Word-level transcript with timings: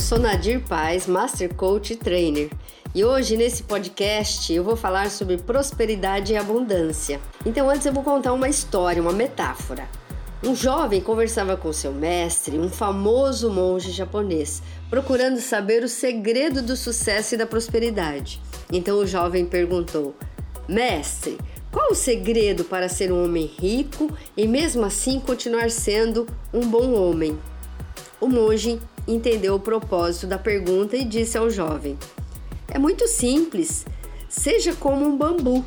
eu 0.00 0.02
sou 0.02 0.18
Nadir 0.18 0.62
Paz, 0.62 1.06
Master 1.06 1.54
Coach 1.54 1.92
e 1.92 1.96
Trainer. 1.96 2.48
E 2.94 3.04
hoje 3.04 3.36
nesse 3.36 3.62
podcast 3.62 4.50
eu 4.50 4.64
vou 4.64 4.74
falar 4.74 5.10
sobre 5.10 5.36
prosperidade 5.36 6.32
e 6.32 6.38
abundância. 6.38 7.20
Então 7.44 7.68
antes 7.68 7.84
eu 7.84 7.92
vou 7.92 8.02
contar 8.02 8.32
uma 8.32 8.48
história, 8.48 9.02
uma 9.02 9.12
metáfora. 9.12 9.86
Um 10.42 10.54
jovem 10.54 11.02
conversava 11.02 11.54
com 11.54 11.70
seu 11.70 11.92
mestre, 11.92 12.58
um 12.58 12.70
famoso 12.70 13.50
monge 13.50 13.90
japonês, 13.90 14.62
procurando 14.88 15.38
saber 15.38 15.84
o 15.84 15.88
segredo 15.88 16.62
do 16.62 16.74
sucesso 16.76 17.34
e 17.34 17.38
da 17.38 17.46
prosperidade. 17.46 18.40
Então 18.72 18.96
o 18.98 19.06
jovem 19.06 19.44
perguntou: 19.44 20.14
Mestre, 20.66 21.36
qual 21.70 21.92
o 21.92 21.94
segredo 21.94 22.64
para 22.64 22.88
ser 22.88 23.12
um 23.12 23.22
homem 23.22 23.44
rico 23.44 24.10
e 24.34 24.48
mesmo 24.48 24.84
assim 24.86 25.20
continuar 25.20 25.70
sendo 25.70 26.26
um 26.54 26.66
bom 26.66 26.94
homem? 26.94 27.38
O 28.18 28.26
monge 28.26 28.80
entendeu 29.06 29.56
o 29.56 29.60
propósito 29.60 30.26
da 30.26 30.38
pergunta 30.38 30.96
e 30.96 31.04
disse 31.04 31.36
ao 31.36 31.50
jovem: 31.50 31.98
É 32.66 32.78
muito 32.78 33.06
simples, 33.06 33.84
seja 34.26 34.74
como 34.74 35.06
um 35.06 35.18
bambu. 35.18 35.62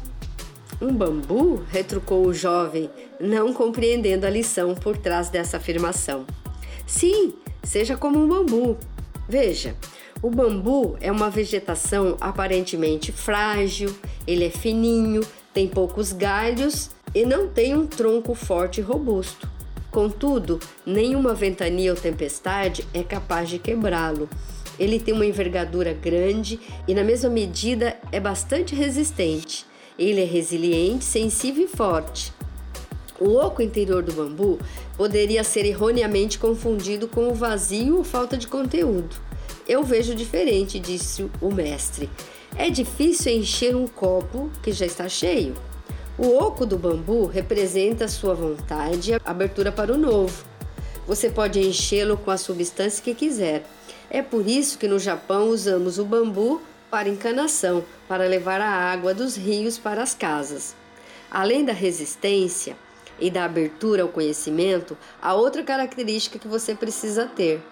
Um 0.81 0.91
bambu? 0.91 1.63
retrucou 1.69 2.25
o 2.25 2.33
jovem, 2.33 2.89
não 3.23 3.53
compreendendo 3.53 4.27
a 4.27 4.29
lição 4.29 4.75
por 4.75 4.97
trás 4.97 5.29
dessa 5.29 5.55
afirmação. 5.55 6.25
Sim, 6.85 7.33
seja 7.63 7.95
como 7.95 8.19
um 8.19 8.27
bambu. 8.27 8.77
Veja, 9.27 9.75
o 10.21 10.29
bambu 10.29 10.97
é 10.99 11.09
uma 11.09 11.29
vegetação 11.29 12.17
aparentemente 12.19 13.13
frágil, 13.13 13.95
ele 14.27 14.45
é 14.45 14.49
fininho, 14.49 15.21
tem 15.53 15.67
poucos 15.67 16.11
galhos 16.11 16.91
e 17.15 17.25
não 17.25 17.47
tem 17.47 17.73
um 17.73 17.88
tronco 17.88 18.35
forte 18.35 18.81
e 18.81 18.83
robusto. 18.83 19.49
Contudo, 19.89 20.59
nenhuma 20.85 21.33
ventania 21.33 21.91
ou 21.91 21.97
tempestade 21.97 22.85
é 22.93 23.03
capaz 23.03 23.47
de 23.47 23.58
quebrá-lo. 23.58 24.27
Ele 24.77 24.99
tem 24.99 25.13
uma 25.13 25.25
envergadura 25.25 25.93
grande 25.93 26.59
e, 26.87 26.95
na 26.95 27.03
mesma 27.03 27.30
medida, 27.30 27.95
é 28.11 28.19
bastante 28.19 28.75
resistente. 28.75 29.65
Ele 29.97 30.19
é 30.19 30.25
resiliente, 30.25 31.05
sensível 31.05 31.65
e 31.65 31.67
forte. 31.67 32.33
O 33.19 33.36
oco 33.36 33.61
interior 33.61 34.02
do 34.02 34.11
bambu 34.11 34.59
poderia 34.97 35.44
ser 35.44 35.66
erroneamente 35.66 36.39
confundido 36.39 37.08
com 37.08 37.30
o 37.30 37.33
vazio 37.33 37.97
ou 37.97 38.03
falta 38.03 38.36
de 38.36 38.47
conteúdo. 38.47 39.16
Eu 39.67 39.83
vejo 39.83 40.16
diferente, 40.16 40.80
disse 40.80 41.30
o 41.39 41.52
mestre. 41.52 42.09
É 42.55 42.70
difícil 42.70 43.33
encher 43.33 43.75
um 43.75 43.88
copo 43.88 44.52
que 44.61 44.72
já 44.72 44.86
está 44.86 45.08
cheio. 45.08 45.55
O 46.17 46.38
oco 46.38 46.66
do 46.66 46.78
bambu 46.78 47.25
representa 47.25 48.08
sua 48.08 48.33
vontade 48.33 49.14
e 49.14 49.20
abertura 49.25 49.72
para 49.72 49.94
o 49.94 49.98
novo. 49.98 50.45
Você 51.08 51.30
pode 51.30 51.59
enchê-lo 51.59 52.17
com 52.17 52.31
a 52.31 52.38
substância 52.38 53.03
que 53.03 53.14
quiser. 53.14 53.66
É 54.09 54.22
por 54.22 54.48
isso 54.48 54.77
que 54.77 54.88
no 54.88 55.00
Japão 55.00 55.50
usamos 55.50 55.98
o 55.98 56.05
bambu 56.05 56.61
para 56.89 57.09
encanação, 57.09 57.83
para 58.08 58.25
levar 58.25 58.61
a 58.61 58.70
água 58.70 59.14
dos 59.14 59.36
rios 59.36 59.77
para 59.77 60.03
as 60.03 60.14
casas. 60.14 60.75
Além 61.31 61.66
da 61.66 61.73
resistência 61.73 62.75
e 63.23 63.31
da 63.31 63.45
abertura 63.45 64.03
ao 64.03 64.09
conhecimento, 64.09 64.97
há 65.21 65.33
outra 65.33 65.63
característica 65.63 66.38
que 66.38 66.45
você 66.45 66.75
precisa 66.75 67.25
ter. 67.25 67.63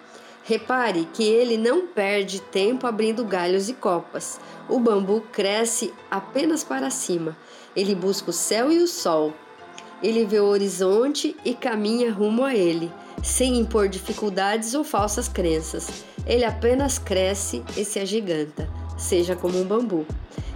Repare 0.44 1.06
que 1.12 1.22
ele 1.22 1.58
não 1.58 1.86
perde 1.86 2.40
tempo 2.40 2.86
abrindo 2.86 3.22
galhos 3.22 3.68
e 3.68 3.74
copas. 3.74 4.40
O 4.66 4.80
bambu 4.80 5.20
cresce 5.30 5.92
apenas 6.10 6.64
para 6.64 6.88
cima. 6.88 7.36
Ele 7.76 7.94
busca 7.94 8.30
o 8.30 8.32
céu 8.32 8.72
e 8.72 8.78
o 8.78 8.88
sol. 8.88 9.34
Ele 10.02 10.24
vê 10.24 10.40
o 10.40 10.46
horizonte 10.46 11.36
e 11.44 11.52
caminha 11.52 12.10
rumo 12.10 12.44
a 12.44 12.54
ele, 12.54 12.90
sem 13.22 13.58
impor 13.58 13.90
dificuldades 13.90 14.72
ou 14.72 14.82
falsas 14.82 15.28
crenças. 15.28 16.02
Ele 16.26 16.46
apenas 16.46 16.98
cresce 16.98 17.62
e 17.76 17.84
se 17.84 18.00
agiganta, 18.00 18.70
seja 18.96 19.36
como 19.36 19.60
um 19.60 19.64
bambu. 19.64 20.06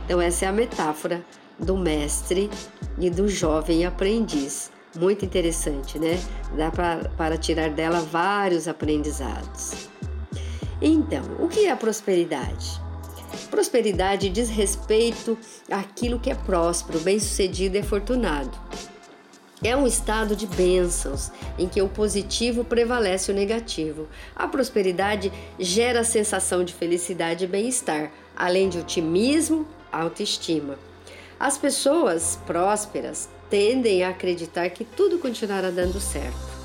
Então, 0.07 0.23
essa 0.23 0.47
é 0.47 0.49
a 0.49 0.53
metáfora 0.53 1.23
do 1.59 1.77
mestre 1.77 2.49
e 2.99 3.11
do 3.11 3.29
jovem 3.29 3.85
aprendiz. 3.85 4.75
Muito 4.99 5.25
interessante, 5.25 5.99
né? 5.99 6.19
Dá 6.57 6.71
pra, 6.71 7.11
para 7.17 7.37
tirar 7.37 7.71
dela 7.71 8.01
vários 8.01 8.67
aprendizados. 8.67 9.89
Então, 10.81 11.23
o 11.39 11.49
que 11.49 11.67
é 11.67 11.71
a 11.71 11.77
prosperidade? 11.77 12.81
Prosperidade 13.51 14.29
diz 14.29 14.49
respeito 14.49 15.39
àquilo 15.71 16.19
que 16.19 16.31
é 16.31 16.35
próspero, 16.35 17.01
bem-sucedido 17.01 17.77
e 17.77 17.81
afortunado. 17.81 18.51
É 19.65 19.75
um 19.75 19.87
estado 19.87 20.37
de 20.37 20.47
bênçãos 20.47 21.33
em 21.59 21.67
que 21.67 21.81
o 21.81 21.89
positivo 21.89 22.65
prevalece 22.65 23.31
o 23.31 23.35
negativo. 23.35 24.07
A 24.35 24.47
prosperidade 24.47 25.33
gera 25.59 26.01
a 26.01 26.05
sensação 26.05 26.63
de 26.63 26.75
felicidade 26.75 27.45
e 27.45 27.49
bem-estar, 27.49 28.13
além 28.37 28.69
de 28.69 28.79
otimismo, 28.79 29.67
autoestima. 29.91 30.79
As 31.41 31.57
pessoas 31.57 32.39
prósperas 32.47 33.29
tendem 33.49 34.05
a 34.05 34.11
acreditar 34.11 34.69
que 34.71 34.85
tudo 34.85 35.19
continuará 35.19 35.71
dando 35.71 36.01
certo 36.01 36.57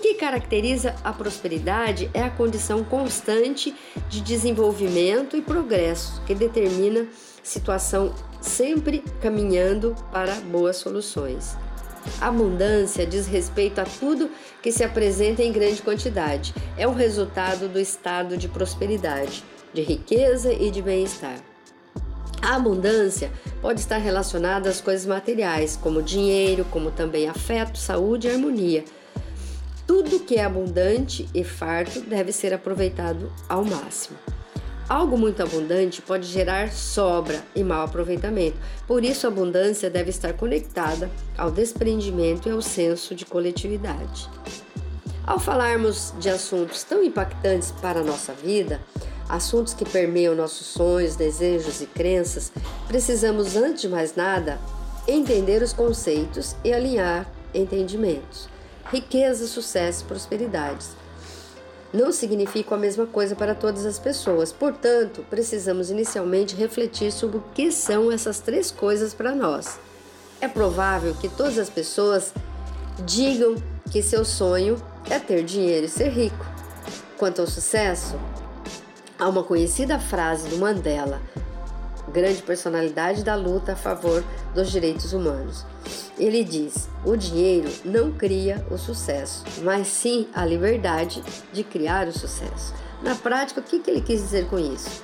que 0.00 0.14
caracteriza 0.14 0.94
a 1.04 1.12
prosperidade 1.12 2.10
é 2.14 2.22
a 2.22 2.30
condição 2.30 2.82
constante 2.82 3.74
de 4.08 4.20
desenvolvimento 4.20 5.36
e 5.36 5.42
progresso, 5.42 6.20
que 6.26 6.34
determina 6.34 7.06
situação 7.42 8.14
sempre 8.40 9.04
caminhando 9.20 9.94
para 10.10 10.34
boas 10.34 10.76
soluções. 10.76 11.56
Abundância 12.18 13.06
diz 13.06 13.26
respeito 13.26 13.78
a 13.78 13.84
tudo 13.84 14.30
que 14.62 14.72
se 14.72 14.82
apresenta 14.82 15.42
em 15.42 15.52
grande 15.52 15.82
quantidade. 15.82 16.54
É 16.78 16.88
o 16.88 16.94
resultado 16.94 17.68
do 17.68 17.78
estado 17.78 18.38
de 18.38 18.48
prosperidade, 18.48 19.44
de 19.74 19.82
riqueza 19.82 20.50
e 20.52 20.70
de 20.70 20.80
bem-estar. 20.80 21.49
A 22.42 22.56
abundância 22.56 23.30
pode 23.60 23.80
estar 23.80 23.98
relacionada 23.98 24.68
às 24.68 24.80
coisas 24.80 25.06
materiais, 25.06 25.76
como 25.76 26.02
dinheiro, 26.02 26.64
como 26.70 26.90
também 26.90 27.28
afeto, 27.28 27.78
saúde 27.78 28.26
e 28.26 28.30
harmonia 28.30 28.84
tudo 29.90 30.20
que 30.20 30.36
é 30.36 30.44
abundante 30.44 31.28
e 31.34 31.42
farto 31.42 32.00
deve 32.02 32.30
ser 32.30 32.54
aproveitado 32.54 33.28
ao 33.48 33.64
máximo. 33.64 34.16
Algo 34.88 35.18
muito 35.18 35.42
abundante 35.42 36.00
pode 36.00 36.28
gerar 36.28 36.70
sobra 36.70 37.42
e 37.56 37.64
mau 37.64 37.82
aproveitamento, 37.82 38.56
por 38.86 39.04
isso 39.04 39.26
a 39.26 39.30
abundância 39.30 39.90
deve 39.90 40.10
estar 40.10 40.32
conectada 40.34 41.10
ao 41.36 41.50
desprendimento 41.50 42.48
e 42.48 42.52
ao 42.52 42.62
senso 42.62 43.16
de 43.16 43.26
coletividade. 43.26 44.30
Ao 45.26 45.40
falarmos 45.40 46.14
de 46.20 46.28
assuntos 46.28 46.84
tão 46.84 47.02
impactantes 47.02 47.72
para 47.72 47.98
a 47.98 48.04
nossa 48.04 48.32
vida, 48.32 48.80
assuntos 49.34 49.74
que 49.74 49.84
permeiam 49.84 50.34
nossos 50.34 50.66
sonhos, 50.66 51.16
desejos 51.16 51.80
e 51.80 51.86
crenças, 51.86 52.52
precisamos, 52.86 53.56
antes 53.56 53.82
de 53.82 53.88
mais 53.88 54.14
nada, 54.14 54.58
entender 55.06 55.62
os 55.62 55.72
conceitos 55.72 56.54
e 56.64 56.72
alinhar 56.72 57.30
entendimentos 57.54 58.48
riqueza, 58.90 59.46
sucesso 59.46 60.04
e 60.04 60.06
prosperidades. 60.06 60.90
Não 61.92 62.12
significam 62.12 62.76
a 62.76 62.80
mesma 62.80 63.06
coisa 63.06 63.34
para 63.34 63.54
todas 63.54 63.84
as 63.84 63.98
pessoas, 63.98 64.52
portanto, 64.52 65.24
precisamos 65.28 65.90
inicialmente 65.90 66.54
refletir 66.54 67.10
sobre 67.10 67.38
o 67.38 67.44
que 67.54 67.72
são 67.72 68.12
essas 68.12 68.38
três 68.40 68.70
coisas 68.70 69.12
para 69.12 69.34
nós. 69.34 69.78
É 70.40 70.46
provável 70.46 71.14
que 71.14 71.28
todas 71.28 71.58
as 71.58 71.68
pessoas 71.68 72.32
digam 73.04 73.56
que 73.90 74.02
seu 74.02 74.24
sonho 74.24 74.80
é 75.08 75.18
ter 75.18 75.42
dinheiro 75.42 75.86
e 75.86 75.88
ser 75.88 76.10
rico. 76.10 76.46
Quanto 77.18 77.40
ao 77.40 77.46
sucesso, 77.46 78.14
há 79.20 79.28
uma 79.28 79.44
conhecida 79.44 79.98
frase 79.98 80.48
do 80.48 80.56
Mandela, 80.56 81.20
grande 82.08 82.42
personalidade 82.42 83.22
da 83.22 83.34
luta 83.34 83.72
a 83.72 83.76
favor 83.76 84.24
dos 84.54 84.70
direitos 84.70 85.12
humanos. 85.12 85.64
Ele 86.18 86.42
diz: 86.42 86.88
o 87.04 87.14
dinheiro 87.16 87.70
não 87.84 88.12
cria 88.12 88.64
o 88.70 88.78
sucesso, 88.78 89.44
mas 89.62 89.86
sim 89.86 90.26
a 90.34 90.44
liberdade 90.44 91.22
de 91.52 91.62
criar 91.62 92.08
o 92.08 92.12
sucesso. 92.12 92.74
Na 93.02 93.14
prática, 93.14 93.60
o 93.60 93.62
que 93.62 93.82
ele 93.88 94.00
quis 94.00 94.20
dizer 94.20 94.46
com 94.48 94.58
isso? 94.58 95.02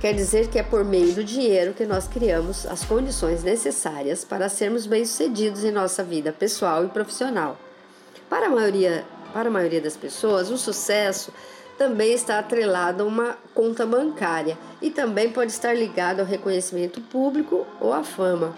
Quer 0.00 0.12
dizer 0.12 0.48
que 0.48 0.58
é 0.58 0.62
por 0.62 0.84
meio 0.84 1.14
do 1.14 1.24
dinheiro 1.24 1.72
que 1.72 1.86
nós 1.86 2.06
criamos 2.06 2.66
as 2.66 2.84
condições 2.84 3.42
necessárias 3.42 4.24
para 4.24 4.48
sermos 4.48 4.86
bem-sucedidos 4.86 5.64
em 5.64 5.70
nossa 5.70 6.04
vida 6.04 6.32
pessoal 6.32 6.84
e 6.84 6.88
profissional. 6.88 7.58
Para 8.28 8.46
a 8.46 8.50
maioria, 8.50 9.04
para 9.32 9.48
a 9.48 9.52
maioria 9.52 9.80
das 9.80 9.96
pessoas, 9.96 10.50
o 10.50 10.58
sucesso 10.58 11.32
também 11.78 12.12
está 12.12 12.38
atrelado 12.38 13.02
a 13.02 13.06
uma 13.06 13.36
conta 13.54 13.84
bancária 13.84 14.56
e 14.80 14.90
também 14.90 15.30
pode 15.30 15.52
estar 15.52 15.74
ligado 15.74 16.20
ao 16.20 16.26
reconhecimento 16.26 17.00
público 17.00 17.66
ou 17.80 17.92
à 17.92 18.02
fama. 18.02 18.54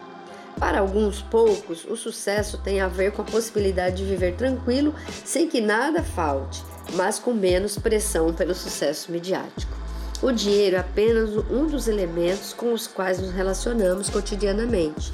Para 0.58 0.80
alguns 0.80 1.22
poucos, 1.22 1.84
o 1.84 1.96
sucesso 1.96 2.58
tem 2.58 2.80
a 2.80 2.88
ver 2.88 3.12
com 3.12 3.22
a 3.22 3.24
possibilidade 3.24 3.96
de 3.96 4.04
viver 4.04 4.34
tranquilo 4.34 4.94
sem 5.24 5.48
que 5.48 5.60
nada 5.60 6.02
falte, 6.02 6.62
mas 6.94 7.18
com 7.18 7.32
menos 7.32 7.78
pressão 7.78 8.32
pelo 8.34 8.54
sucesso 8.54 9.12
midiático. 9.12 9.76
O 10.20 10.32
dinheiro 10.32 10.74
é 10.74 10.80
apenas 10.80 11.30
um 11.48 11.66
dos 11.66 11.86
elementos 11.86 12.52
com 12.52 12.72
os 12.72 12.88
quais 12.88 13.20
nos 13.20 13.30
relacionamos 13.30 14.10
cotidianamente. 14.10 15.12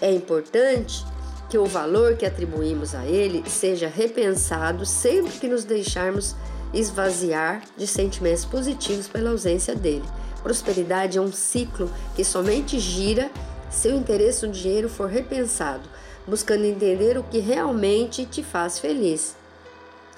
É 0.00 0.10
importante 0.10 1.04
que 1.50 1.58
o 1.58 1.66
valor 1.66 2.16
que 2.16 2.24
atribuímos 2.24 2.94
a 2.94 3.04
ele 3.04 3.48
seja 3.48 3.88
repensado 3.88 4.86
sempre 4.86 5.32
que 5.32 5.48
nos 5.48 5.64
deixarmos 5.64 6.34
esvaziar 6.78 7.62
de 7.76 7.86
sentimentos 7.86 8.44
positivos 8.44 9.08
pela 9.08 9.30
ausência 9.30 9.74
dele. 9.74 10.04
Prosperidade 10.42 11.18
é 11.18 11.20
um 11.20 11.32
ciclo 11.32 11.90
que 12.14 12.24
somente 12.24 12.78
gira 12.78 13.30
se 13.70 13.88
o 13.88 13.94
interesse 13.96 14.46
no 14.46 14.52
dinheiro 14.52 14.88
for 14.88 15.08
repensado, 15.08 15.88
buscando 16.26 16.64
entender 16.64 17.18
o 17.18 17.24
que 17.24 17.38
realmente 17.38 18.24
te 18.24 18.42
faz 18.42 18.78
feliz. 18.78 19.34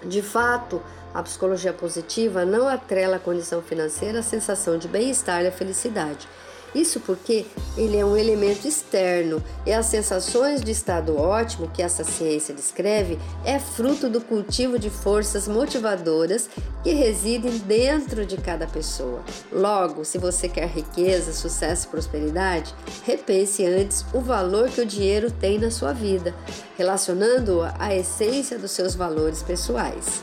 De 0.05 0.23
fato, 0.23 0.83
a 1.15 1.23
psicologia 1.23 1.73
positiva 1.73 2.45
não 2.45 2.69
atrela 2.69 3.17
a 3.17 3.21
condição 3.21 3.63
financeira 3.63 4.21
à 4.21 4.23
sensação 4.23 4.79
de 4.79 4.87
bem-estar 4.87 5.43
e 5.43 5.49
a 5.49 5.53
felicidade. 5.53 6.29
Isso 6.75 7.01
porque 7.01 7.47
ele 7.77 7.97
é 7.97 8.05
um 8.05 8.17
elemento 8.17 8.67
externo 8.67 9.43
e 9.65 9.73
as 9.73 9.87
sensações 9.87 10.61
de 10.61 10.71
estado 10.71 11.17
ótimo 11.17 11.71
que 11.71 11.83
essa 11.83 12.05
ciência 12.05 12.55
descreve 12.55 13.19
é 13.45 13.59
fruto 13.59 14.09
do 14.09 14.21
cultivo 14.21 14.79
de 14.79 14.91
forças 14.91 15.49
motivadoras 15.49 16.49
que 16.83 16.93
residem 16.93 17.59
dentro 17.59 18.27
de 18.27 18.37
cada 18.37 18.67
pessoa. 18.67 19.23
Logo, 19.53 20.05
se 20.05 20.19
você 20.19 20.49
quer 20.49 20.69
riqueza, 20.69 21.33
sucesso 21.33 21.87
e 21.87 21.91
prosperidade, 21.91 22.75
repense 23.05 23.65
antes 23.65 24.05
o 24.13 24.21
valor 24.21 24.69
que 24.69 24.81
o 24.81 24.87
dinheiro 24.87 25.31
tem 25.31 25.59
na 25.59 25.71
sua 25.71 25.93
vida, 25.93 26.35
relacionando-o 26.77 27.63
à 27.79 27.95
essência 27.95 28.59
dos 28.59 28.71
seus 28.73 28.95
valores 28.95 29.43
pessoais. 29.43 30.23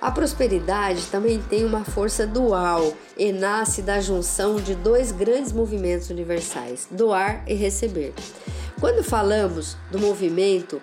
A 0.00 0.12
prosperidade 0.12 1.06
também 1.06 1.40
tem 1.40 1.64
uma 1.64 1.84
força 1.84 2.24
dual 2.24 2.94
e 3.16 3.32
nasce 3.32 3.82
da 3.82 4.00
junção 4.00 4.56
de 4.56 4.76
dois 4.76 5.10
grandes 5.10 5.52
movimentos 5.52 6.08
universais: 6.08 6.86
doar 6.90 7.42
e 7.48 7.54
receber. 7.54 8.14
Quando 8.78 9.02
falamos 9.02 9.76
do 9.90 9.98
movimento 9.98 10.80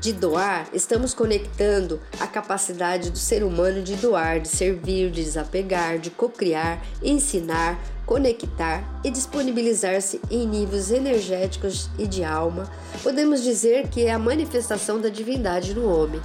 de 0.00 0.12
doar, 0.12 0.68
estamos 0.72 1.12
conectando 1.14 1.98
a 2.20 2.28
capacidade 2.28 3.10
do 3.10 3.18
ser 3.18 3.42
humano 3.42 3.82
de 3.82 3.96
doar, 3.96 4.38
de 4.38 4.48
servir, 4.48 5.10
de 5.10 5.24
desapegar, 5.24 5.98
de 5.98 6.10
cocriar, 6.10 6.80
ensinar, 7.02 7.80
conectar 8.06 8.84
e 9.02 9.10
disponibilizar-se 9.10 10.20
em 10.30 10.46
níveis 10.46 10.92
energéticos 10.92 11.88
e 11.98 12.06
de 12.06 12.22
alma. 12.22 12.70
Podemos 13.02 13.42
dizer 13.42 13.88
que 13.88 14.04
é 14.04 14.12
a 14.12 14.18
manifestação 14.18 15.00
da 15.00 15.08
divindade 15.08 15.74
no 15.74 15.88
homem. 15.88 16.20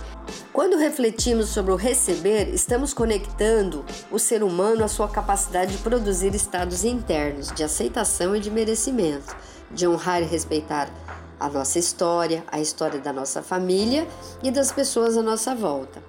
Quando 0.54 0.78
refletimos 0.78 1.50
sobre 1.50 1.72
o 1.72 1.76
receber, 1.76 2.54
estamos 2.54 2.94
conectando 2.94 3.86
o 4.12 4.20
ser 4.20 4.44
humano 4.44 4.84
à 4.84 4.88
sua 4.88 5.08
capacidade 5.08 5.74
de 5.74 5.78
produzir 5.84 6.36
estados 6.36 6.84
internos 6.84 7.52
de 7.52 7.64
aceitação 7.64 8.36
e 8.36 8.40
de 8.40 8.52
merecimento, 8.52 9.36
de 9.72 9.88
honrar 9.88 10.22
e 10.22 10.26
respeitar 10.26 10.90
a 11.40 11.50
nossa 11.50 11.80
história, 11.80 12.44
a 12.52 12.60
história 12.60 13.00
da 13.00 13.14
nossa 13.14 13.42
família 13.42 14.08
e 14.44 14.52
das 14.52 14.72
pessoas 14.72 15.16
à 15.18 15.22
nossa 15.22 15.56
volta. 15.56 16.04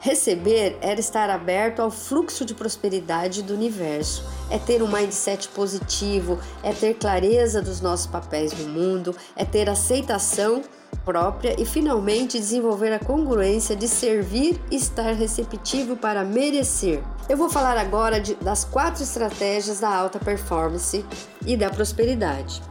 Receber 0.00 0.76
era 0.80 0.98
estar 0.98 1.30
aberto 1.30 1.80
ao 1.80 1.88
fluxo 1.88 2.44
de 2.44 2.54
prosperidade 2.54 3.40
do 3.40 3.54
universo, 3.54 4.24
é 4.50 4.58
ter 4.58 4.82
um 4.82 4.88
mindset 4.90 5.46
positivo, 5.50 6.40
é 6.60 6.72
ter 6.72 6.94
clareza 6.94 7.62
dos 7.62 7.80
nossos 7.80 8.08
papéis 8.08 8.52
no 8.52 8.68
mundo, 8.68 9.14
é 9.36 9.44
ter 9.44 9.70
aceitação 9.70 10.62
própria 11.04 11.60
e 11.60 11.64
finalmente 11.64 12.38
desenvolver 12.38 12.92
a 12.92 12.98
congruência 12.98 13.76
de 13.76 13.88
servir 13.88 14.60
e 14.70 14.76
estar 14.76 15.12
receptivo 15.12 15.96
para 15.96 16.24
merecer. 16.24 17.02
Eu 17.28 17.36
vou 17.36 17.48
falar 17.48 17.76
agora 17.76 18.20
de, 18.20 18.34
das 18.34 18.64
quatro 18.64 19.02
estratégias 19.02 19.80
da 19.80 19.94
alta 19.94 20.18
performance 20.18 21.04
e 21.46 21.56
da 21.56 21.70
prosperidade. 21.70 22.62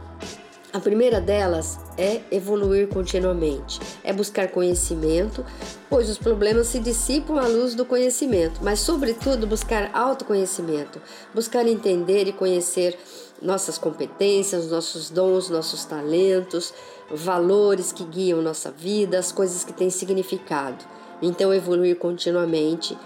A 0.72 0.80
primeira 0.80 1.20
delas 1.20 1.78
é 1.98 2.22
evoluir 2.30 2.88
continuamente, 2.88 3.78
é 4.02 4.10
buscar 4.10 4.48
conhecimento, 4.48 5.44
pois 5.90 6.08
os 6.08 6.16
problemas 6.16 6.68
se 6.68 6.78
dissipam 6.78 7.38
à 7.38 7.46
luz 7.46 7.74
do 7.74 7.84
conhecimento, 7.84 8.60
mas, 8.62 8.80
sobretudo, 8.80 9.46
buscar 9.46 9.90
autoconhecimento, 9.92 10.98
buscar 11.34 11.66
entender 11.66 12.26
e 12.26 12.32
conhecer 12.32 12.98
nossas 13.42 13.76
competências, 13.76 14.70
nossos 14.70 15.10
dons, 15.10 15.50
nossos 15.50 15.84
talentos, 15.84 16.72
valores 17.10 17.92
que 17.92 18.04
guiam 18.04 18.40
nossa 18.40 18.70
vida, 18.70 19.18
as 19.18 19.32
coisas 19.32 19.64
que 19.64 19.72
têm 19.72 19.90
significado. 19.90 20.84
Então, 21.20 21.52
evoluir 21.52 21.96
continuamente 21.96 22.96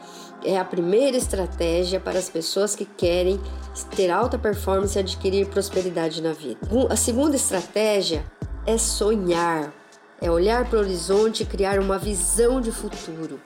é 0.44 0.58
a 0.58 0.64
primeira 0.64 1.16
estratégia 1.16 1.98
para 1.98 2.18
as 2.18 2.28
pessoas 2.28 2.74
que 2.74 2.84
querem 2.84 3.40
ter 3.94 4.10
alta 4.10 4.38
performance 4.38 4.96
e 4.96 5.00
adquirir 5.00 5.48
prosperidade 5.48 6.22
na 6.22 6.32
vida. 6.32 6.60
A 6.88 6.96
segunda 6.96 7.36
estratégia 7.36 8.24
é 8.66 8.78
sonhar, 8.78 9.72
é 10.20 10.30
olhar 10.30 10.68
para 10.68 10.78
o 10.78 10.82
horizonte 10.82 11.42
e 11.42 11.46
criar 11.46 11.78
uma 11.78 11.98
visão 11.98 12.60
de 12.60 12.70
futuro. 12.70 13.40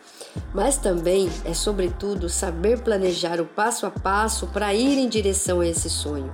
Mas 0.54 0.76
também 0.76 1.28
é, 1.44 1.54
sobretudo, 1.54 2.28
saber 2.28 2.80
planejar 2.80 3.40
o 3.40 3.46
passo 3.46 3.86
a 3.86 3.90
passo 3.90 4.46
para 4.48 4.72
ir 4.74 4.98
em 4.98 5.08
direção 5.08 5.60
a 5.60 5.66
esse 5.66 5.90
sonho. 5.90 6.32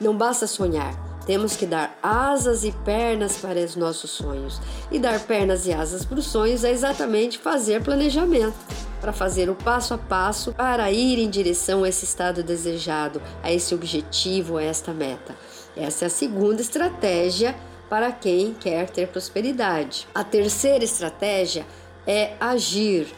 Não 0.00 0.16
basta 0.16 0.46
sonhar, 0.46 0.94
temos 1.26 1.56
que 1.56 1.66
dar 1.66 1.98
asas 2.02 2.64
e 2.64 2.72
pernas 2.84 3.38
para 3.38 3.60
os 3.60 3.76
nossos 3.76 4.10
sonhos. 4.10 4.60
E 4.90 4.98
dar 4.98 5.18
pernas 5.20 5.66
e 5.66 5.72
asas 5.72 6.04
para 6.04 6.18
os 6.18 6.26
sonhos 6.26 6.64
é 6.64 6.70
exatamente 6.70 7.38
fazer 7.38 7.82
planejamento 7.82 8.56
para 9.00 9.12
fazer 9.12 9.50
o 9.50 9.54
passo 9.54 9.92
a 9.92 9.98
passo 9.98 10.52
para 10.52 10.90
ir 10.90 11.18
em 11.18 11.28
direção 11.28 11.84
a 11.84 11.88
esse 11.88 12.06
estado 12.06 12.42
desejado, 12.42 13.20
a 13.42 13.52
esse 13.52 13.74
objetivo, 13.74 14.56
a 14.56 14.62
esta 14.62 14.92
meta. 14.92 15.36
Essa 15.76 16.04
é 16.04 16.06
a 16.06 16.10
segunda 16.10 16.62
estratégia 16.62 17.54
para 17.88 18.10
quem 18.12 18.54
quer 18.54 18.88
ter 18.88 19.08
prosperidade. 19.08 20.08
A 20.14 20.24
terceira 20.24 20.84
estratégia 20.84 21.66
é 22.06 22.32
agir. 22.40 23.08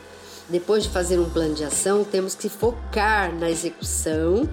Depois 0.49 0.84
de 0.84 0.90
fazer 0.90 1.19
um 1.19 1.29
plano 1.29 1.55
de 1.55 1.64
ação, 1.64 2.05
temos 2.05 2.34
que 2.34 2.49
focar 2.49 3.32
na 3.34 3.50
execução 3.50 4.49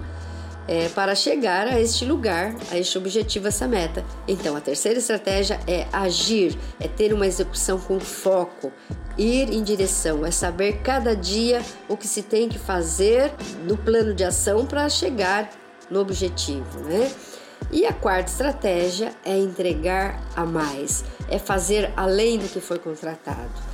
é, 0.66 0.88
para 0.88 1.14
chegar 1.14 1.66
a 1.66 1.80
este 1.80 2.04
lugar, 2.04 2.54
a 2.70 2.78
este 2.78 2.96
objetivo, 2.96 3.48
essa 3.48 3.66
meta. 3.68 4.04
Então, 4.26 4.56
a 4.56 4.60
terceira 4.60 4.98
estratégia 4.98 5.60
é 5.66 5.86
agir, 5.92 6.58
é 6.80 6.88
ter 6.88 7.12
uma 7.12 7.26
execução 7.26 7.78
com 7.78 8.00
foco, 8.00 8.72
ir 9.16 9.52
em 9.52 9.62
direção, 9.62 10.24
é 10.24 10.30
saber 10.30 10.80
cada 10.82 11.14
dia 11.14 11.62
o 11.88 11.96
que 11.96 12.06
se 12.06 12.22
tem 12.22 12.48
que 12.48 12.58
fazer 12.58 13.32
no 13.64 13.76
plano 13.76 14.14
de 14.14 14.24
ação 14.24 14.66
para 14.66 14.88
chegar 14.88 15.50
no 15.90 16.00
objetivo, 16.00 16.80
né? 16.80 17.10
E 17.70 17.86
a 17.86 17.92
quarta 17.92 18.30
estratégia 18.30 19.12
é 19.24 19.36
entregar 19.36 20.22
a 20.36 20.44
mais, 20.44 21.04
é 21.28 21.38
fazer 21.38 21.92
além 21.96 22.38
do 22.38 22.48
que 22.48 22.60
foi 22.60 22.78
contratado. 22.78 23.73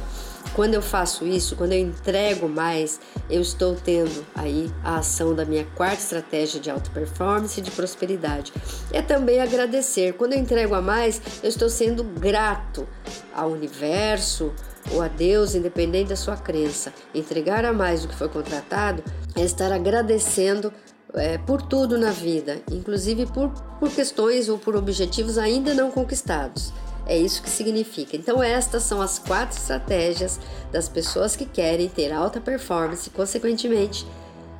Quando 0.55 0.75
eu 0.75 0.83
faço 0.83 1.27
isso, 1.27 1.55
quando 1.55 1.73
eu 1.73 1.79
entrego 1.79 2.49
mais, 2.49 3.01
eu 3.29 3.41
estou 3.41 3.77
tendo 3.77 4.27
aí 4.35 4.71
a 4.83 4.99
ação 4.99 5.35
da 5.35 5.45
minha 5.45 5.65
quarta 5.77 6.03
estratégia 6.03 6.61
de 6.61 6.71
alta 6.71 6.91
performance 6.91 7.61
e 7.61 7.63
de 7.63 7.71
prosperidade. 7.71 8.53
É 8.93 9.01
também 9.01 9.41
agradecer. 9.41 10.15
Quando 10.15 10.33
eu 10.33 10.39
entrego 10.39 10.75
a 10.75 10.83
mais, 10.83 11.21
eu 11.43 11.49
estou 11.49 11.69
sendo 11.69 12.03
grato 12.03 12.87
ao 13.35 13.51
universo 13.51 14.53
ou 14.93 15.03
a 15.03 15.09
Deus, 15.09 15.55
independente 15.55 16.09
da 16.09 16.17
sua 16.17 16.37
crença. 16.37 16.93
Entregar 17.15 17.65
a 17.65 17.73
mais 17.73 18.03
do 18.03 18.09
que 18.09 18.15
foi 18.15 18.29
contratado 18.29 19.05
é 19.37 19.43
estar 19.43 19.73
agradecendo 19.73 20.73
é, 21.15 21.39
por 21.39 21.63
tudo 21.63 21.99
na 21.99 22.11
vida, 22.11 22.61
inclusive 22.71 23.27
por, 23.27 23.51
por 23.79 23.91
questões 23.91 24.49
ou 24.49 24.59
por 24.59 24.77
objetivos 24.77 25.39
ainda 25.39 25.75
não 25.75 25.91
conquistados. 25.91 26.73
É 27.07 27.17
isso 27.17 27.43
que 27.43 27.51
significa. 27.51 28.17
Então, 28.17 28.43
estas 28.43 28.83
são 28.83 29.01
as 29.01 29.19
quatro 29.19 29.59
estratégias 29.59 30.39
das 30.71 30.89
pessoas 30.89 31.35
que 31.35 31.45
querem 31.45 31.89
ter 31.89 32.13
alta 32.13 32.41
performance 32.41 33.09
e, 33.09 33.13
consequentemente, 33.13 34.07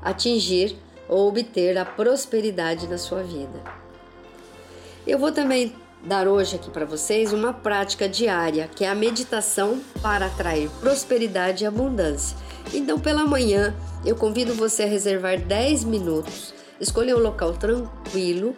atingir 0.03 0.77
ou 1.09 1.29
obter 1.29 1.77
a 1.77 1.85
prosperidade 1.85 2.87
na 2.87 2.99
sua 2.99 3.23
vida. 3.23 3.61
Eu 5.07 5.19
vou 5.19 5.33
também 5.33 5.75
dar 6.03 6.27
hoje 6.27 6.57
aqui 6.57 6.71
para 6.71 6.85
vocês 6.85 7.33
uma 7.33 7.53
prática 7.53 8.09
diária, 8.09 8.69
que 8.75 8.85
é 8.85 8.89
a 8.89 8.95
meditação 8.95 9.81
para 10.01 10.27
atrair 10.27 10.71
prosperidade 10.81 11.65
e 11.65 11.67
abundância. 11.67 12.37
Então, 12.73 12.99
pela 12.99 13.25
manhã, 13.25 13.75
eu 14.05 14.17
convido 14.17 14.55
você 14.55 14.85
a 14.85 14.87
reservar 14.87 15.39
10 15.39 15.85
minutos, 15.85 16.55
escolher 16.81 17.15
um 17.15 17.21
local 17.21 17.53
tranquilo 17.53 18.57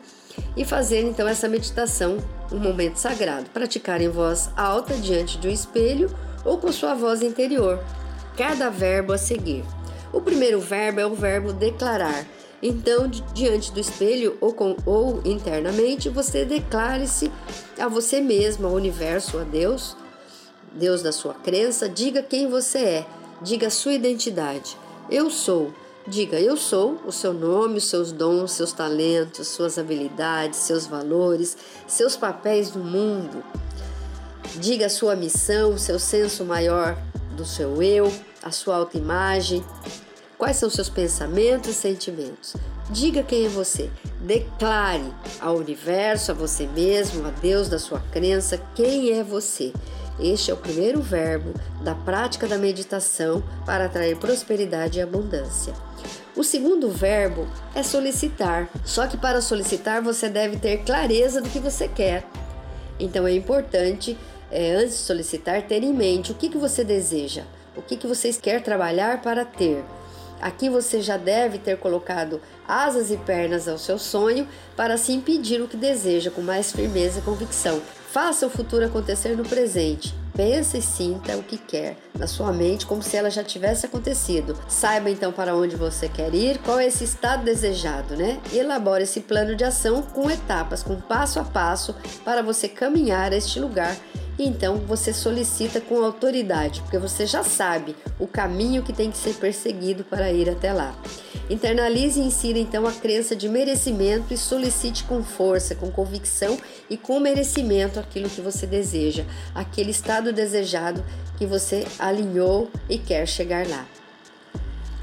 e 0.56 0.64
fazer 0.64 1.02
então 1.02 1.26
essa 1.26 1.48
meditação, 1.48 2.18
um 2.50 2.58
momento 2.58 2.96
sagrado. 2.96 3.50
Praticar 3.50 4.00
em 4.00 4.08
voz 4.08 4.50
alta 4.56 4.94
diante 4.94 5.38
do 5.38 5.48
espelho 5.48 6.10
ou 6.44 6.58
com 6.58 6.70
sua 6.72 6.94
voz 6.94 7.22
interior. 7.22 7.82
Cada 8.36 8.70
verbo 8.70 9.12
a 9.12 9.18
seguir. 9.18 9.64
O 10.12 10.20
primeiro 10.20 10.60
verbo 10.60 11.00
é 11.00 11.06
o 11.06 11.14
verbo 11.14 11.52
declarar. 11.52 12.26
Então, 12.62 13.08
diante 13.34 13.72
do 13.72 13.80
espelho 13.80 14.36
ou, 14.40 14.52
com, 14.52 14.76
ou 14.86 15.20
internamente, 15.24 16.08
você 16.08 16.44
declare-se 16.44 17.30
a 17.78 17.88
você 17.88 18.20
mesmo, 18.20 18.68
ao 18.68 18.74
universo, 18.74 19.38
a 19.38 19.42
Deus, 19.42 19.96
Deus 20.72 21.02
da 21.02 21.10
sua 21.10 21.34
crença, 21.34 21.88
diga 21.88 22.22
quem 22.22 22.48
você 22.48 22.78
é, 22.78 23.06
diga 23.42 23.66
a 23.66 23.70
sua 23.70 23.94
identidade. 23.94 24.76
Eu 25.10 25.28
sou 25.28 25.74
Diga: 26.06 26.40
Eu 26.40 26.56
sou 26.56 27.00
o 27.06 27.12
seu 27.12 27.32
nome, 27.32 27.78
os 27.78 27.84
seus 27.84 28.10
dons, 28.10 28.52
seus 28.52 28.72
talentos, 28.72 29.46
suas 29.46 29.78
habilidades, 29.78 30.58
seus 30.58 30.84
valores, 30.84 31.56
seus 31.86 32.16
papéis 32.16 32.74
no 32.74 32.82
mundo. 32.82 33.42
Diga 34.56 34.86
a 34.86 34.90
sua 34.90 35.14
missão, 35.14 35.78
seu 35.78 35.98
senso 35.98 36.44
maior 36.44 36.98
do 37.36 37.44
seu 37.44 37.80
eu, 37.80 38.12
a 38.42 38.50
sua 38.50 38.76
autoimagem. 38.76 39.64
Quais 40.36 40.56
são 40.56 40.68
seus 40.68 40.88
pensamentos 40.88 41.70
e 41.70 41.74
sentimentos? 41.74 42.56
Diga 42.90 43.22
quem 43.22 43.46
é 43.46 43.48
você. 43.48 43.88
Declare 44.20 45.04
ao 45.40 45.56
universo, 45.56 46.32
a 46.32 46.34
você 46.34 46.66
mesmo, 46.66 47.26
a 47.28 47.30
Deus 47.30 47.68
da 47.68 47.78
sua 47.78 48.00
crença, 48.10 48.60
quem 48.74 49.12
é 49.12 49.22
você. 49.22 49.72
Este 50.20 50.50
é 50.50 50.54
o 50.54 50.58
primeiro 50.58 51.00
verbo 51.00 51.52
da 51.82 51.94
prática 51.94 52.46
da 52.46 52.58
meditação 52.58 53.42
para 53.64 53.86
atrair 53.86 54.16
prosperidade 54.16 54.98
e 54.98 55.02
abundância. 55.02 55.72
O 56.36 56.42
segundo 56.42 56.90
verbo 56.90 57.46
é 57.74 57.82
solicitar. 57.82 58.68
Só 58.84 59.06
que 59.06 59.16
para 59.16 59.40
solicitar 59.40 60.02
você 60.02 60.28
deve 60.28 60.56
ter 60.56 60.78
clareza 60.84 61.40
do 61.40 61.48
que 61.48 61.58
você 61.58 61.88
quer. 61.88 62.24
Então 62.98 63.26
é 63.26 63.34
importante, 63.34 64.16
é, 64.50 64.72
antes 64.72 64.98
de 64.98 65.02
solicitar, 65.02 65.62
ter 65.62 65.82
em 65.82 65.92
mente 65.92 66.32
o 66.32 66.34
que, 66.34 66.48
que 66.48 66.58
você 66.58 66.84
deseja, 66.84 67.42
o 67.76 67.82
que, 67.82 67.96
que 67.96 68.06
você 68.06 68.32
quer 68.32 68.62
trabalhar 68.62 69.20
para 69.22 69.44
ter. 69.44 69.84
Aqui 70.42 70.68
você 70.68 71.00
já 71.00 71.16
deve 71.16 71.56
ter 71.56 71.78
colocado 71.78 72.40
asas 72.66 73.12
e 73.12 73.16
pernas 73.16 73.68
ao 73.68 73.78
seu 73.78 73.96
sonho 73.96 74.48
para 74.76 74.94
assim 74.94 75.20
pedir 75.20 75.62
o 75.62 75.68
que 75.68 75.76
deseja 75.76 76.32
com 76.32 76.42
mais 76.42 76.72
firmeza 76.72 77.20
e 77.20 77.22
convicção. 77.22 77.80
Faça 78.10 78.46
o 78.46 78.50
futuro 78.50 78.84
acontecer 78.84 79.36
no 79.36 79.44
presente. 79.44 80.12
Pense 80.34 80.78
e 80.78 80.82
sinta 80.82 81.36
o 81.36 81.42
que 81.42 81.58
quer 81.58 81.96
na 82.18 82.26
sua 82.26 82.52
mente 82.52 82.86
como 82.86 83.02
se 83.02 83.16
ela 83.16 83.30
já 83.30 83.44
tivesse 83.44 83.86
acontecido. 83.86 84.58
Saiba 84.66 85.10
então 85.10 85.30
para 85.30 85.54
onde 85.54 85.76
você 85.76 86.08
quer 86.08 86.34
ir, 86.34 86.58
qual 86.58 86.80
é 86.80 86.86
esse 86.86 87.04
estado 87.04 87.44
desejado, 87.44 88.16
né? 88.16 88.40
Elabore 88.52 89.02
esse 89.02 89.20
plano 89.20 89.54
de 89.54 89.62
ação 89.62 90.02
com 90.02 90.30
etapas, 90.30 90.82
com 90.82 91.00
passo 91.00 91.38
a 91.38 91.44
passo 91.44 91.94
para 92.24 92.42
você 92.42 92.66
caminhar 92.66 93.32
a 93.32 93.36
este 93.36 93.60
lugar 93.60 93.96
então 94.44 94.76
você 94.78 95.12
solicita 95.12 95.80
com 95.80 96.04
autoridade, 96.04 96.80
porque 96.82 96.98
você 96.98 97.26
já 97.26 97.42
sabe 97.42 97.96
o 98.18 98.26
caminho 98.26 98.82
que 98.82 98.92
tem 98.92 99.10
que 99.10 99.18
ser 99.18 99.34
perseguido 99.34 100.04
para 100.04 100.32
ir 100.32 100.48
até 100.48 100.72
lá. 100.72 100.94
Internalize 101.50 102.20
e 102.20 102.24
insira 102.24 102.58
então 102.58 102.86
a 102.86 102.92
crença 102.92 103.36
de 103.36 103.48
merecimento 103.48 104.32
e 104.32 104.36
solicite 104.36 105.04
com 105.04 105.22
força, 105.22 105.74
com 105.74 105.90
convicção 105.90 106.56
e 106.88 106.96
com 106.96 107.20
merecimento 107.20 107.98
aquilo 107.98 108.30
que 108.30 108.40
você 108.40 108.66
deseja, 108.66 109.24
aquele 109.54 109.90
estado 109.90 110.32
desejado 110.32 111.04
que 111.36 111.46
você 111.46 111.86
alinhou 111.98 112.70
e 112.88 112.98
quer 112.98 113.26
chegar 113.26 113.66
lá. 113.68 113.86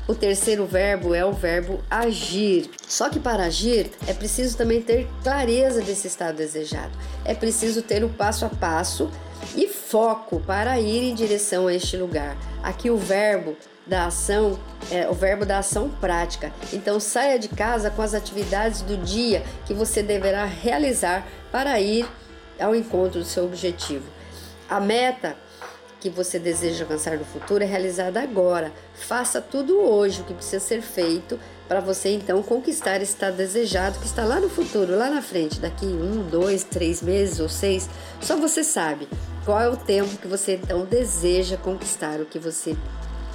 O 0.10 0.16
terceiro 0.16 0.66
verbo 0.66 1.14
é 1.14 1.24
o 1.24 1.32
verbo 1.32 1.84
agir. 1.88 2.68
Só 2.88 3.12
que 3.12 3.20
para 3.20 3.44
agir 3.44 3.92
é 4.08 4.14
preciso 4.14 4.58
também 4.58 4.82
ter 4.82 5.08
clareza 5.22 5.82
desse 5.82 6.08
estado 6.08 6.38
desejado. 6.38 6.90
É 7.24 7.36
preciso 7.36 7.84
ter 7.84 8.04
o 8.04 8.10
passo 8.10 8.44
a 8.44 8.50
passo 8.50 9.12
e 9.56 9.68
foco 9.68 10.40
para 10.40 10.80
ir 10.80 11.04
em 11.04 11.14
direção 11.14 11.68
a 11.68 11.76
este 11.76 11.96
lugar. 11.96 12.36
Aqui 12.64 12.90
o 12.90 12.98
verbo 12.98 13.56
da 13.86 14.08
ação 14.08 14.60
é 14.90 15.08
o 15.08 15.14
verbo 15.14 15.46
da 15.46 15.60
ação 15.60 15.90
prática. 16.02 16.52
Então 16.74 17.00
saia 17.00 17.38
de 17.38 17.48
casa 17.48 17.92
com 17.92 18.02
as 18.02 18.16
atividades 18.16 18.82
do 18.82 18.98
dia 18.98 19.44
que 19.68 19.76
você 19.76 20.02
deverá 20.02 20.44
realizar 20.44 21.24
para 21.52 21.80
ir 21.80 22.08
ao 22.60 22.76
encontro 22.76 23.20
do 23.20 23.26
seu 23.26 23.46
objetivo. 23.46 24.10
A 24.68 24.80
meta 24.80 25.36
que 26.00 26.10
você 26.10 26.40
deseja 26.40 26.84
alcançar 26.84 27.18
no 27.18 27.26
futuro 27.26 27.64
é 27.64 27.68
realizada 27.68 28.22
agora. 28.22 28.72
Faça 28.94 29.42
tudo 29.42 29.80
hoje 29.80 30.22
o 30.22 30.24
que 30.24 30.34
precisa 30.34 30.60
ser 30.60 30.82
feito 30.82 31.40
para 31.68 31.80
você 31.80 32.10
então 32.10 32.42
conquistar 32.42 33.02
esse 33.02 33.14
estado 33.14 33.38
desejado 33.38 34.00
que 34.00 34.06
está 34.06 34.24
lá 34.24 34.40
no 34.40 34.50
futuro, 34.50 34.98
lá 34.98 35.10
na 35.10 35.22
frente, 35.22 35.60
daqui 35.60 35.86
um, 35.86 36.28
dois, 36.28 36.64
três 36.64 37.02
meses 37.02 37.40
ou 37.40 37.50
seis. 37.50 37.90
Só 38.22 38.36
você 38.36 38.64
sabe 38.64 39.08
qual 39.46 39.62
é 39.62 39.70
o 39.70 39.78
tempo 39.78 40.18
que 40.18 40.28
você 40.28 40.56
então 40.56 40.86
deseja 40.86 41.58
conquistar 41.58 42.20
o 42.20 42.26
que 42.26 42.40
você 42.40 42.76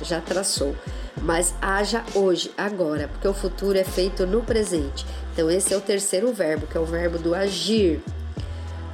já 0.03 0.21
traçou. 0.21 0.75
Mas 1.23 1.55
haja 1.63 2.05
hoje, 2.15 2.51
agora, 2.57 3.09
porque 3.09 3.29
o 3.29 3.35
futuro 3.35 3.79
é 3.79 3.85
feito 3.85 4.27
no 4.27 4.43
presente. 4.43 5.07
Então, 5.33 5.51
esse 5.51 5.73
é 5.73 5.77
o 5.77 5.81
terceiro 5.81 6.33
verbo, 6.33 6.67
que 6.67 6.77
é 6.77 6.81
o 6.81 6.85
verbo 6.85 7.19
do 7.19 7.35
agir. 7.35 8.03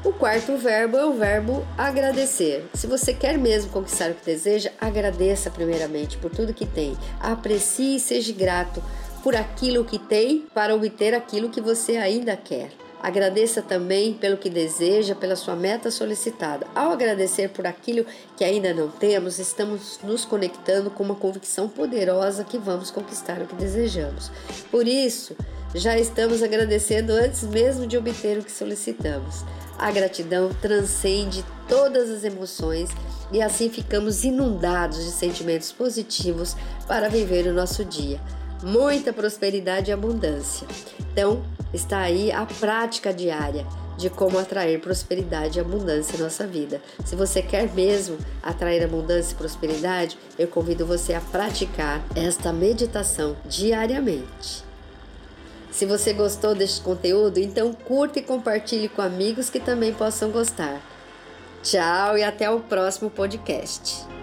O 0.02 0.14
quarto 0.14 0.56
verbo 0.56 0.96
é 0.96 1.04
o 1.04 1.12
verbo 1.12 1.62
agradecer. 1.76 2.64
Se 2.72 2.86
você 2.86 3.12
quer 3.12 3.36
mesmo 3.36 3.70
conquistar 3.70 4.10
o 4.10 4.14
que 4.14 4.24
deseja, 4.24 4.70
agradeça 4.80 5.50
primeiramente 5.50 6.16
por 6.16 6.30
tudo 6.30 6.54
que 6.54 6.64
tem. 6.64 6.96
Aprecie 7.20 7.96
e 7.96 8.00
seja 8.00 8.32
grato 8.32 8.82
por 9.22 9.36
aquilo 9.36 9.84
que 9.84 9.98
tem 9.98 10.46
para 10.54 10.74
obter 10.74 11.12
aquilo 11.12 11.50
que 11.50 11.60
você 11.60 11.98
ainda 11.98 12.34
quer. 12.34 12.70
Agradeça 13.02 13.60
também 13.60 14.14
pelo 14.14 14.38
que 14.38 14.48
deseja, 14.48 15.14
pela 15.14 15.36
sua 15.36 15.54
meta 15.54 15.90
solicitada. 15.90 16.66
Ao 16.74 16.90
agradecer 16.92 17.50
por 17.50 17.66
aquilo 17.66 18.06
que 18.38 18.44
ainda 18.44 18.72
não 18.72 18.88
temos, 18.88 19.38
estamos 19.38 20.00
nos 20.02 20.24
conectando 20.24 20.90
com 20.90 21.04
uma 21.04 21.14
convicção 21.14 21.68
poderosa 21.68 22.42
que 22.42 22.56
vamos 22.56 22.90
conquistar 22.90 23.42
o 23.42 23.46
que 23.46 23.54
desejamos. 23.54 24.30
Por 24.70 24.88
isso, 24.88 25.36
já 25.74 25.98
estamos 25.98 26.42
agradecendo 26.42 27.12
antes 27.12 27.42
mesmo 27.44 27.86
de 27.86 27.98
obter 27.98 28.38
o 28.38 28.42
que 28.42 28.52
solicitamos. 28.52 29.44
A 29.80 29.90
gratidão 29.90 30.50
transcende 30.60 31.42
todas 31.66 32.10
as 32.10 32.22
emoções 32.22 32.90
e 33.32 33.40
assim 33.40 33.70
ficamos 33.70 34.24
inundados 34.24 35.02
de 35.02 35.10
sentimentos 35.10 35.72
positivos 35.72 36.54
para 36.86 37.08
viver 37.08 37.46
o 37.46 37.54
nosso 37.54 37.82
dia. 37.82 38.20
Muita 38.62 39.10
prosperidade 39.10 39.90
e 39.90 39.94
abundância. 39.94 40.66
Então, 41.10 41.42
está 41.72 42.00
aí 42.00 42.30
a 42.30 42.44
prática 42.44 43.10
diária 43.10 43.66
de 43.96 44.10
como 44.10 44.38
atrair 44.38 44.78
prosperidade 44.82 45.56
e 45.56 45.62
abundância 45.62 46.14
em 46.14 46.20
nossa 46.20 46.46
vida. 46.46 46.82
Se 47.06 47.16
você 47.16 47.40
quer 47.40 47.72
mesmo 47.72 48.18
atrair 48.42 48.84
abundância 48.84 49.32
e 49.32 49.36
prosperidade, 49.36 50.18
eu 50.38 50.46
convido 50.46 50.84
você 50.84 51.14
a 51.14 51.22
praticar 51.22 52.04
esta 52.14 52.52
meditação 52.52 53.34
diariamente. 53.46 54.69
Se 55.70 55.86
você 55.86 56.12
gostou 56.12 56.54
deste 56.54 56.80
conteúdo, 56.80 57.38
então 57.38 57.72
curta 57.72 58.18
e 58.18 58.22
compartilhe 58.22 58.88
com 58.88 59.02
amigos 59.02 59.48
que 59.48 59.60
também 59.60 59.92
possam 59.94 60.30
gostar. 60.30 60.80
Tchau 61.62 62.18
e 62.18 62.22
até 62.22 62.50
o 62.50 62.60
próximo 62.60 63.10
podcast. 63.10 64.19